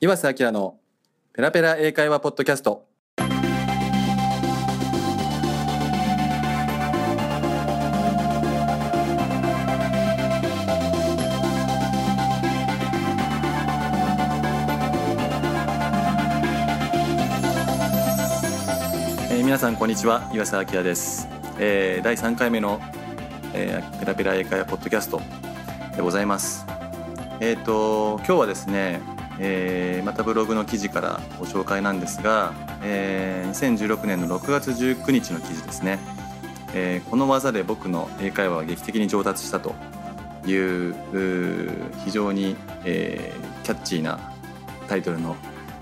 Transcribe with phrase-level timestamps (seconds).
[0.00, 0.78] 岩瀬明の
[1.32, 2.86] ペラペラ英会話ポッドキャスト。
[19.32, 20.30] えー皆さんこんにちは。
[20.32, 21.26] 岩瀬明です、
[21.58, 22.80] えー第3回目の、
[23.52, 25.20] えーペラペラ英会話ポッドキャスト
[25.96, 26.64] でございます。
[27.40, 35.98] えっ、と今日はですね、えーまたブログの記事からご紹介なんですが、えー2016年の6月19日の記事ですね、
[36.74, 39.74] えーこの技で僕の英会話は劇的に上達したと
[40.46, 40.94] いう
[42.04, 44.18] 非常に、えーキャッチーな
[44.88, 45.36] タイトルの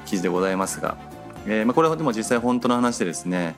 [0.07, 0.97] 記事でございますが、
[1.47, 3.55] えーまあ、これはでも実際本当の話でですね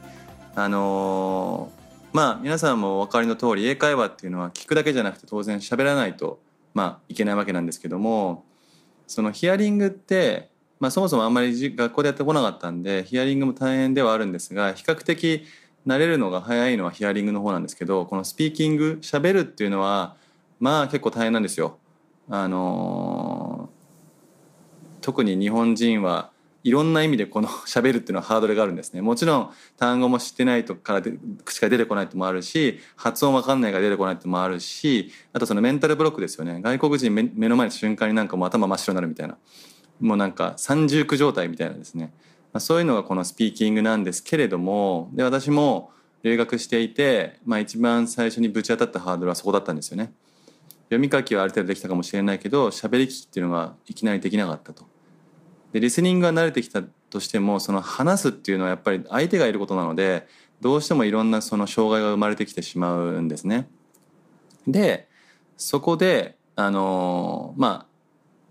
[0.55, 1.79] あのー
[2.13, 6.41] まあ皆さんもお分かりの通り英会話っていうのは聞くだけじゃなくて当然喋らないと、
[6.75, 8.45] まあ、いけないわけなんですけども
[9.09, 15.45] そのヒアリングって、まあ、そもそもあんまり学校でやってこなかったんでヒアリングも大変ではあるんですが比較的
[15.85, 20.15] 慣れるのが早いのはヒアリングの方なんですけどこのスピーキング喋るっていうのは
[20.61, 21.79] まあ結構大変なんですよ。
[22.29, 23.79] あのー
[25.01, 26.31] 特に日本人は
[26.65, 31.15] いろんな意味でこの 喋るっていうのはハードルがあるんですねもちろん単語も知ってないとからで
[31.45, 39.37] 口から出てこないってもあるし発音わかんないから出てこないってもあるしあとそのメンタルブロックですよね外国人目目の前の瞬間になんかもう頭真っ白になるみたいな
[40.01, 42.13] もうなんか三重苦状態みたいなですね、
[42.53, 45.91] まあ、そういうのがこのスピーキングなんですけれどもで私も
[46.23, 50.13] 留学していて、まあ、一番最初にぶち当たったハードルはそこだったんですよね。
[50.89, 54.85] 読み書きはある程度できたかもしれないけど喋り聞きっていうのがいきなりできなかったと。
[55.73, 60.27] でリスニングが慣れてきたとしてもその話すっていうのはやっぱり相手がいることなので
[60.61, 63.69] どうしてもいろんなその障害が生まれてきてしまうんですね。
[64.67, 65.09] で
[65.57, 67.89] そこであのまあ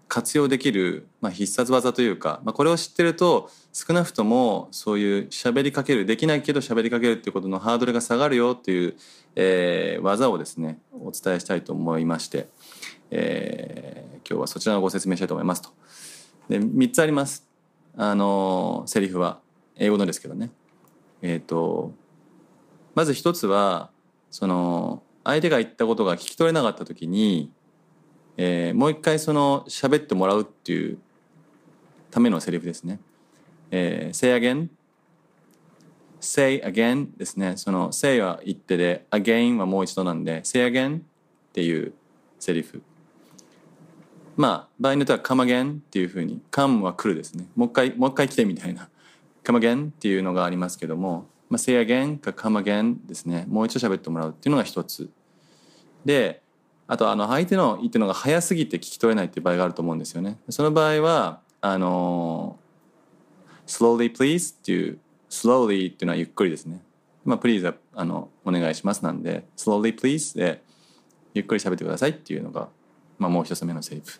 [0.07, 8.95] 活用できる、まあ、必殺技というか、まあ、これを知ってると少なくともそういう喋りかけるできないけど喋りかけるっていうことのハードルが下がるよっていう、
[9.35, 12.47] えー技をですねお伝えしたいと思いまして、
[13.11, 15.69] えー今日はそちらをご説明したいと思いますと。
[16.50, 17.47] で3つあります
[17.96, 19.40] あのセリフは
[19.75, 20.52] 英語のですけどね。
[21.22, 21.94] えっ、と
[22.96, 23.90] まず一つは
[24.30, 27.52] その相手が言ったことが聞き取れなかった時に、
[28.38, 31.00] えーもう一回その喋ってもらうっていう
[32.12, 33.00] ためのセリフですね。
[33.72, 34.69] えー say again
[36.19, 37.57] say again ですね。
[37.57, 41.02] その say は言ってで again はもう一度なんで say again っ
[41.53, 41.94] ていう
[42.40, 42.81] セリフ。
[44.38, 47.48] まあ場合によっては come again っていうふうに come は来るですね。
[47.56, 48.88] もう一回もう一回来てみたいな
[49.44, 53.46] come again っていうのがありますけども、まあ、say again か come again ですね。
[53.50, 55.09] もう一度喋ってもらうっていうのが一つ。
[56.06, 56.42] で
[56.88, 60.38] あとあの相手の言ってるのが早すぎて聞き取れないっていう場合があると思うんですよね。
[60.50, 62.59] その場合はあの
[63.66, 65.00] slowly please っていう
[65.30, 66.81] slowly っていうのはゆっくりですね。
[67.25, 70.62] まあ please はあのお願いしますなんで slowly please で
[71.34, 72.69] ゆっくり喋ってくださいっていうのが、
[73.19, 74.19] まあ、もう一つ目のセリフ。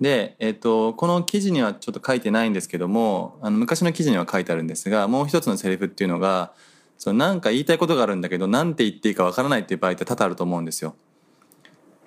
[0.00, 6.52] で、えっとこの記事にはちょっと書いてないんですけどもあの昔の記事には書いてあるんですがもう一つのセリフっていうのが
[6.98, 10.94] そのなんか言いたいことがあるんだけどなんて言っていいかわからないっていう場合って多々あると思うんですよ。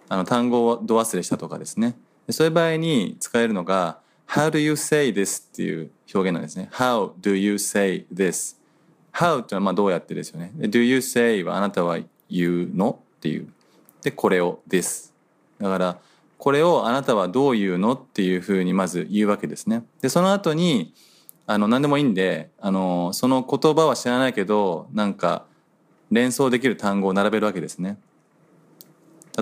[0.07, 1.97] あの単語をど忘れしたとかですね。
[2.27, 5.43] でそういう場合に使えるのが How do you say this?
[5.43, 6.69] っていう表現なんですね。
[6.71, 8.55] How do you say this?
[9.13, 10.53] How っていうのはまあどうやってですよね。
[10.55, 11.99] Do you say はあなたは
[12.29, 13.01] 言うの？
[13.17, 13.51] っていう。
[14.01, 15.10] でこれを this。
[15.61, 15.99] だから
[16.37, 19.83] これをあなたはどう言うのっていうふうにまず言うわけですね。
[20.01, 20.93] でその後に
[21.45, 25.45] あの何でもいいんであのその言葉は知らないけどなんか
[26.09, 27.97] 連想できる単語を並べるわけですね。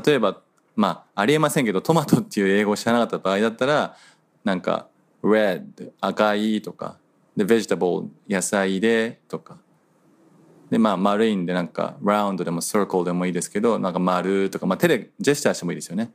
[0.06, 0.42] 例えば
[0.76, 3.96] まあありえませんけどトマトっていう英語を知らなかった場合だったら
[4.44, 4.88] なんか
[5.24, 6.98] red 赤いとか
[7.38, 9.58] で vegetable 野菜でとか
[10.70, 16.12] でまあ丸いんでなんか round でも circle でもいいですけどなんか丸とか、まあ、手でジェスチャーしてもいいですよね。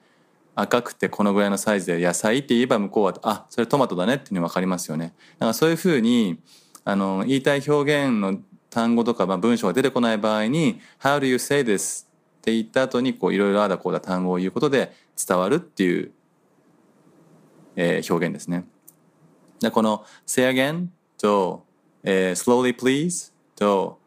[0.56, 5.14] 赤くてこのぐらいのサイズで野菜って言えば向こうはあそれトマトだねっていうの分かりますよね。
[5.38, 6.38] だからそういうふうに
[6.84, 8.38] あの言いたい表現の
[8.70, 12.06] 単語とか、まあ、文章が出てこない場合に「How do you say this?」っ
[12.42, 16.12] て言った後にこういろいろあだこうだ単語を言うことで伝わるっていう、
[17.74, 18.66] えー表現ですね。
[19.60, 20.86] でこの「say again」
[21.18, 21.64] と、
[22.04, 23.98] えー「slowly please」と「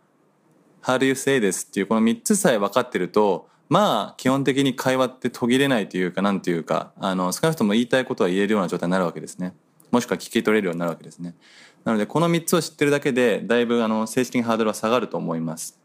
[0.88, 9.54] How do you say this?」っていうこの3つさえ分かってるとまあ基本的に会話って途切れないというかなんていうかあの少なくとも言いたいことは言えるような状態になるわけですね。
[9.92, 11.36] もしくは聞き取れるようになるわけですね。
[11.84, 15.78] なのでこの3つを知ってるだけでだいぶあの正式にハードルは下がると思います。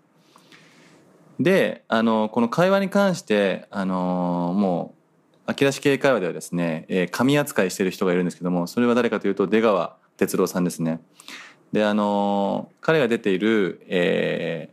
[1.40, 4.94] であのこの会話に関してあのも
[5.46, 11.00] う秋らし系会話ではですね、えー、神扱いしてる人がいるんですけどもそれは誰かというと出川哲朗さんですね。
[11.72, 14.68] であの、彼が出ている「え、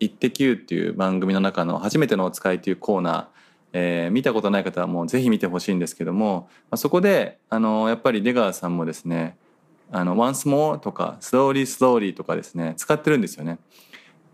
[0.00, 3.38] イッテ Q!」っていう番組の中の「初めてのお使い」というコーナー
[3.72, 9.36] えー、見たことない方はもうぜひ見てほしいんですけども、まあ、そこであのやっぱり出川さんもですね
[9.92, 13.58] 「あの once more」とか「slowly slowly」とかですね使ってるんですよね。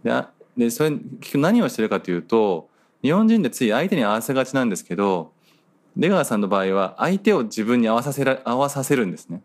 [0.02, 0.12] で
[0.56, 2.68] でそれ結局何をしてるかというと
[3.02, 5.32] 日本人でつい相手に合わせがちなんですけど
[5.96, 9.42] 出川さんの場合は相手を自分に合わさせら合わさせるんですね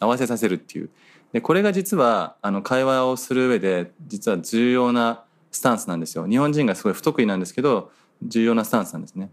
[0.00, 0.90] 合わせさせるっていう
[1.32, 5.24] でこれが実はあの会話をする上で実は重要な
[5.58, 7.90] スタンスなんですよ日本人がすごい不得意なんですけど
[8.22, 9.30] 重要なスタンスなんですね。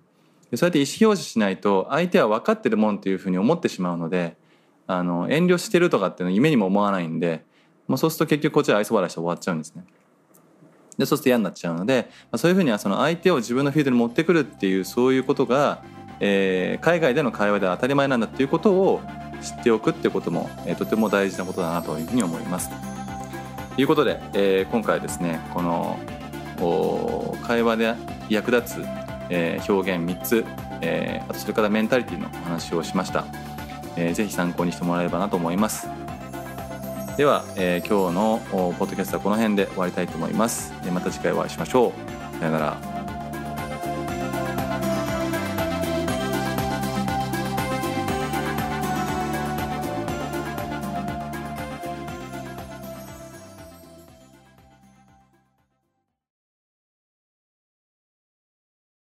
[0.50, 4.36] でそうやって意思表示しないと相手は分かってるもんっていうふうに思ってしまうので
[4.88, 7.46] あの遠慮してるとかっていうのは夢にも思わないんで
[7.88, 9.84] もうそうすると結局こっちは愛想笑いして終わっちゃうんですね。
[10.98, 15.84] でそうすると嫌になっちゃうので、まあ、そういうふうにはその相手を自分のフィールドに持ってくるっていうそういうことが、
[16.20, 19.02] えー、海外での会話では当たり前なんだっていうことを
[19.42, 22.70] 知っておくってことも、えー、とても大事なことだなというふうに思います。
[23.76, 26.00] ということで、えー、今回ですねこの
[27.44, 27.94] 会話で
[28.30, 28.86] 役立つ、
[29.30, 30.46] えー、表現3つ、
[30.82, 33.26] えー、あとそれからメンタリティのお話をしました、
[33.98, 35.90] えー、ぜひ参考にしてもらえればなと思います。
[37.18, 40.74] では、えー、今日のポッドキャストはこの辺で終わりたいと思います。
[40.94, 41.94] また次回お会いしましょ
[42.36, 42.40] う。
[42.40, 42.95] さよなら。